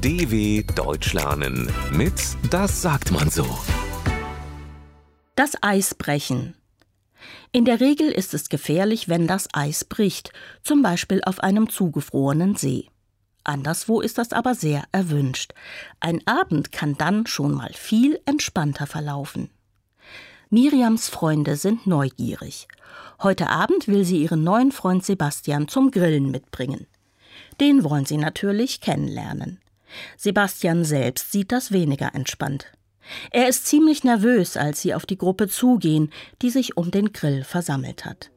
DW 0.00 0.62
Deutsch 0.76 1.12
lernen 1.12 1.72
mit 1.90 2.12
Das 2.50 2.82
sagt 2.82 3.10
man 3.10 3.30
so. 3.30 3.44
Das 5.34 5.60
Eis 5.60 5.96
brechen. 5.96 6.54
In 7.50 7.64
der 7.64 7.80
Regel 7.80 8.12
ist 8.12 8.32
es 8.32 8.48
gefährlich, 8.48 9.08
wenn 9.08 9.26
das 9.26 9.48
Eis 9.52 9.84
bricht, 9.84 10.32
zum 10.62 10.82
Beispiel 10.82 11.20
auf 11.24 11.40
einem 11.40 11.68
zugefrorenen 11.68 12.54
See. 12.54 12.86
Anderswo 13.42 14.00
ist 14.00 14.18
das 14.18 14.32
aber 14.32 14.54
sehr 14.54 14.84
erwünscht. 14.92 15.52
Ein 15.98 16.24
Abend 16.28 16.70
kann 16.70 16.96
dann 16.96 17.26
schon 17.26 17.52
mal 17.52 17.72
viel 17.72 18.20
entspannter 18.24 18.86
verlaufen. 18.86 19.50
Miriams 20.48 21.08
Freunde 21.08 21.56
sind 21.56 21.88
neugierig. 21.88 22.68
Heute 23.20 23.48
Abend 23.48 23.88
will 23.88 24.04
sie 24.04 24.22
ihren 24.22 24.44
neuen 24.44 24.70
Freund 24.70 25.04
Sebastian 25.04 25.66
zum 25.66 25.90
Grillen 25.90 26.30
mitbringen. 26.30 26.86
Den 27.60 27.82
wollen 27.82 28.06
sie 28.06 28.16
natürlich 28.16 28.80
kennenlernen. 28.80 29.58
Sebastian 30.16 30.84
selbst 30.84 31.32
sieht 31.32 31.52
das 31.52 31.72
weniger 31.72 32.14
entspannt. 32.14 32.66
Er 33.30 33.48
ist 33.48 33.66
ziemlich 33.66 34.04
nervös, 34.04 34.56
als 34.56 34.82
sie 34.82 34.94
auf 34.94 35.06
die 35.06 35.18
Gruppe 35.18 35.48
zugehen, 35.48 36.10
die 36.42 36.50
sich 36.50 36.76
um 36.76 36.90
den 36.90 37.12
Grill 37.12 37.44
versammelt 37.44 38.04
hat. 38.04 38.30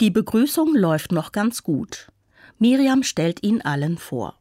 Die 0.00 0.10
Begrüßung 0.10 0.74
läuft 0.74 1.12
noch 1.12 1.32
ganz 1.32 1.62
gut. 1.62 2.08
Miriam 2.58 3.02
stellt 3.02 3.42
ihn 3.42 3.60
allen 3.62 3.98
vor. 3.98 4.38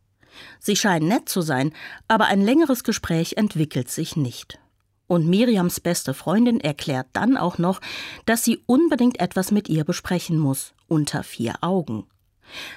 Sie 0.59 0.75
scheinen 0.75 1.07
nett 1.07 1.27
zu 1.29 1.41
sein, 1.41 1.73
aber 2.07 2.25
ein 2.25 2.41
längeres 2.41 2.84
Gespräch 2.84 3.34
entwickelt 3.37 3.90
sich 3.90 4.15
nicht. 4.15 4.59
Und 5.07 5.27
Miriams 5.27 5.79
beste 5.79 6.13
Freundin 6.13 6.59
erklärt 6.59 7.07
dann 7.13 7.35
auch 7.35 7.57
noch, 7.57 7.81
dass 8.26 8.43
sie 8.43 8.62
unbedingt 8.67 9.20
etwas 9.20 9.51
mit 9.51 9.67
ihr 9.67 9.84
besprechen 9.84 10.37
muss, 10.37 10.73
unter 10.87 11.23
vier 11.23 11.55
Augen. 11.62 12.05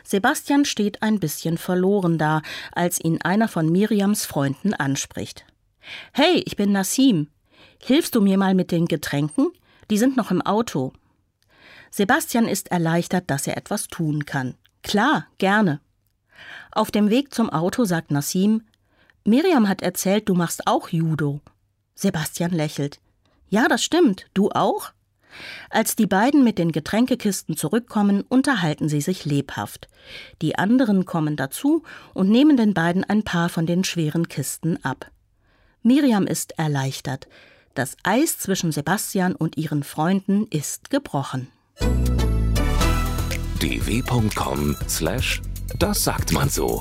Sebastian 0.04 0.64
steht 0.64 1.02
ein 1.02 1.20
bisschen 1.20 1.58
verloren 1.58 2.18
da, 2.18 2.42
als 2.72 3.02
ihn 3.02 3.20
einer 3.22 3.48
von 3.48 3.70
Miriams 3.70 4.26
Freunden 4.26 4.74
anspricht. 4.74 5.44
Hey, 6.12 6.42
ich 6.46 6.56
bin 6.56 6.72
Nassim. 6.72 7.28
Hilfst 7.82 8.14
du 8.14 8.20
mir 8.20 8.38
mal 8.38 8.54
mit 8.54 8.70
den 8.70 8.86
Getränken? 8.86 9.48
Die 9.90 9.98
sind 9.98 10.16
noch 10.16 10.30
im 10.30 10.42
Auto. 10.42 10.92
Sebastian 11.90 12.46
ist 12.46 12.70
erleichtert, 12.70 13.30
dass 13.30 13.46
er 13.46 13.56
etwas 13.56 13.88
tun 13.88 14.24
kann. 14.24 14.54
Klar, 14.82 15.26
gerne. 15.38 15.80
Auf 16.70 16.90
dem 16.90 17.10
Weg 17.10 17.34
zum 17.34 17.50
Auto 17.50 17.84
sagt 17.84 18.10
Nassim, 18.10 18.62
Miriam 19.24 19.68
hat 19.68 19.82
erzählt, 19.82 20.28
du 20.28 20.34
machst 20.34 20.66
auch 20.66 20.88
Judo. 20.88 21.40
Sebastian 21.94 22.50
lächelt. 22.50 23.00
Ja, 23.48 23.68
das 23.68 23.84
stimmt. 23.84 24.26
Du 24.34 24.50
auch? 24.50 24.92
Als 25.70 25.96
die 25.96 26.06
beiden 26.06 26.44
mit 26.44 26.58
den 26.58 26.72
Getränkekisten 26.72 27.56
zurückkommen, 27.56 28.22
unterhalten 28.28 28.88
sie 28.88 29.00
sich 29.00 29.24
lebhaft. 29.24 29.88
Die 30.40 30.56
anderen 30.56 31.04
kommen 31.04 31.36
dazu 31.36 31.82
und 32.14 32.28
nehmen 32.28 32.56
den 32.56 32.74
beiden 32.74 33.04
ein 33.04 33.22
paar 33.22 33.48
von 33.48 33.66
den 33.66 33.84
schweren 33.84 34.28
Kisten 34.28 34.84
ab. 34.84 35.10
Miriam 35.82 36.26
ist 36.26 36.58
erleichtert. 36.58 37.28
Das 37.74 37.96
Eis 38.02 38.38
zwischen 38.38 38.70
Sebastian 38.72 39.34
und 39.34 39.56
ihren 39.56 39.82
Freunden 39.82 40.46
ist 40.48 40.90
gebrochen. 40.90 41.48
dw.com/das 43.60 45.40
sagt 46.04 46.32
man 46.32 46.48
so. 46.48 46.80